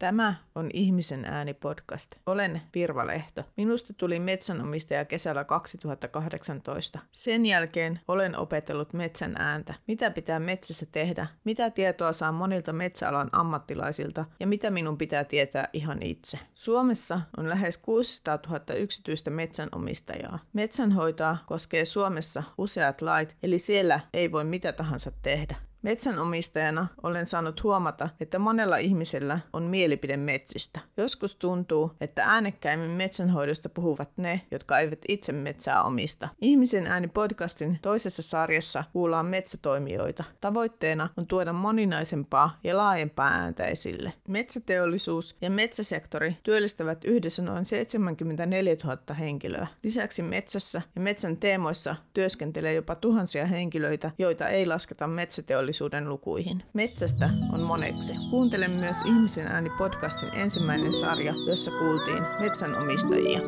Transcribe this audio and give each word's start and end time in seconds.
Tämä 0.00 0.34
on 0.54 0.70
Ihmisen 0.72 1.24
ääni 1.24 1.54
podcast. 1.54 2.14
Olen 2.26 2.62
Virva 2.74 3.06
Lehto. 3.06 3.44
Minusta 3.56 3.94
tuli 3.94 4.18
metsänomistaja 4.18 5.04
kesällä 5.04 5.44
2018. 5.44 6.98
Sen 7.12 7.46
jälkeen 7.46 8.00
olen 8.08 8.38
opetellut 8.38 8.92
metsän 8.92 9.36
ääntä. 9.38 9.74
Mitä 9.86 10.10
pitää 10.10 10.40
metsässä 10.40 10.86
tehdä? 10.92 11.26
Mitä 11.44 11.70
tietoa 11.70 12.12
saan 12.12 12.34
monilta 12.34 12.72
metsäalan 12.72 13.28
ammattilaisilta? 13.32 14.24
Ja 14.40 14.46
mitä 14.46 14.70
minun 14.70 14.98
pitää 14.98 15.24
tietää 15.24 15.68
ihan 15.72 16.02
itse? 16.02 16.38
Suomessa 16.54 17.20
on 17.36 17.48
lähes 17.48 17.78
600 17.78 18.38
000 18.48 18.74
yksityistä 18.74 19.30
metsänomistajaa. 19.30 20.38
Metsänhoitoa 20.52 21.36
koskee 21.46 21.84
Suomessa 21.84 22.42
useat 22.58 23.02
lait, 23.02 23.36
eli 23.42 23.58
siellä 23.58 24.00
ei 24.14 24.32
voi 24.32 24.44
mitä 24.44 24.72
tahansa 24.72 25.12
tehdä. 25.22 25.69
Metsänomistajana 25.82 26.86
olen 27.02 27.26
saanut 27.26 27.62
huomata, 27.62 28.08
että 28.20 28.38
monella 28.38 28.76
ihmisellä 28.76 29.40
on 29.52 29.62
mielipide 29.62 30.16
metsistä. 30.16 30.80
Joskus 30.96 31.36
tuntuu, 31.36 31.92
että 32.00 32.24
äänekkäimmin 32.24 32.90
metsänhoidosta 32.90 33.68
puhuvat 33.68 34.10
ne, 34.16 34.40
jotka 34.50 34.78
eivät 34.78 34.98
itse 35.08 35.32
metsää 35.32 35.82
omista. 35.82 36.28
Ihmisen 36.40 36.86
ääni 36.86 37.08
podcastin 37.08 37.78
toisessa 37.82 38.22
sarjassa 38.22 38.84
kuullaan 38.92 39.26
metsätoimijoita. 39.26 40.24
Tavoitteena 40.40 41.08
on 41.16 41.26
tuoda 41.26 41.52
moninaisempaa 41.52 42.58
ja 42.64 42.76
laajempaa 42.76 43.28
ääntä 43.28 43.64
esille. 43.64 44.12
Metsäteollisuus 44.28 45.36
ja 45.40 45.50
metsäsektori 45.50 46.36
työllistävät 46.42 47.04
yhdessä 47.04 47.42
noin 47.42 47.64
74 47.64 48.76
000 48.84 49.14
henkilöä. 49.14 49.66
Lisäksi 49.82 50.22
metsässä 50.22 50.82
ja 50.94 51.00
metsän 51.00 51.36
teemoissa 51.36 51.96
työskentelee 52.12 52.74
jopa 52.74 52.94
tuhansia 52.94 53.46
henkilöitä, 53.46 54.10
joita 54.18 54.48
ei 54.48 54.66
lasketa 54.66 55.06
metsäteollisuuteen 55.06 55.69
teollisuuden 55.70 56.08
lukuihin. 56.08 56.62
Metsästä 56.72 57.30
on 57.52 57.62
moneksi. 57.62 58.12
Kuuntele 58.30 58.68
myös 58.68 58.96
Ihmisen 59.06 59.46
ääni 59.46 59.70
podcastin 59.78 60.34
ensimmäinen 60.34 60.92
sarja, 60.92 61.32
jossa 61.46 61.70
kuultiin 61.70 62.22
metsänomistajia. 62.40 63.40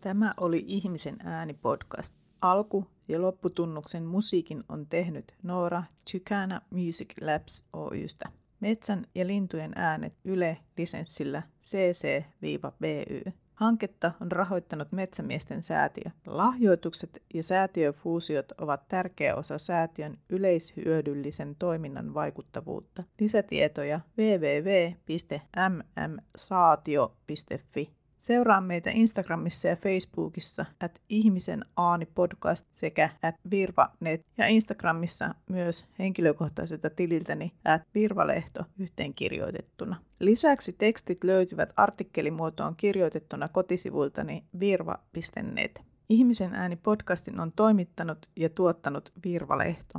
Tämä 0.00 0.34
oli 0.36 0.64
Ihmisen 0.66 1.16
ääni 1.24 1.54
podcast. 1.54 2.14
Alku- 2.40 2.86
ja 3.08 3.22
lopputunnuksen 3.22 4.04
musiikin 4.04 4.64
on 4.68 4.86
tehnyt 4.86 5.34
Noora 5.42 5.82
Tykana 6.12 6.60
Music 6.70 7.08
Labs 7.20 7.68
Oystä. 7.72 8.28
Metsän 8.60 9.06
ja 9.14 9.26
lintujen 9.26 9.72
äänet 9.76 10.14
Yle 10.24 10.58
lisenssillä 10.76 11.42
CC-BY. 11.62 13.32
Hanketta 13.60 14.12
on 14.20 14.32
rahoittanut 14.32 14.92
Metsämiesten 14.92 15.62
säätiö. 15.62 16.10
Lahjoitukset 16.26 17.22
ja 17.34 17.42
säätiöfuusiot 17.42 18.52
ovat 18.52 18.88
tärkeä 18.88 19.34
osa 19.34 19.58
säätiön 19.58 20.18
yleishyödyllisen 20.28 21.56
toiminnan 21.58 22.14
vaikuttavuutta. 22.14 23.02
Lisätietoja 23.20 24.00
www.mmsaatio.fi. 24.18 25.20
Seuraa 28.20 28.60
meitä 28.60 28.90
Instagramissa 28.90 29.68
ja 29.68 29.76
Facebookissa 29.76 30.64
at 30.80 31.00
ihmisen 31.08 31.64
aani 31.76 32.06
podcast 32.06 32.66
sekä 32.72 33.10
at 33.22 33.34
virvanet 33.50 34.26
ja 34.38 34.46
Instagramissa 34.46 35.34
myös 35.48 35.86
henkilökohtaiselta 35.98 36.90
tililtäni 36.90 37.52
at 37.64 37.82
virvalehto 37.94 38.64
yhteenkirjoitettuna. 38.78 39.96
Lisäksi 40.18 40.72
tekstit 40.72 41.24
löytyvät 41.24 41.72
artikkelimuotoon 41.76 42.76
kirjoitettuna 42.76 43.48
kotisivuiltani 43.48 44.44
virva.net. 44.60 45.80
Ihmisen 46.08 46.54
ääni 46.54 46.76
podcastin 46.76 47.40
on 47.40 47.52
toimittanut 47.52 48.28
ja 48.36 48.48
tuottanut 48.48 49.12
Virvalehto. 49.24 49.98